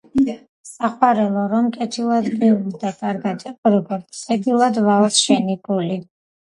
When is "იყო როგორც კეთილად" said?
3.53-4.85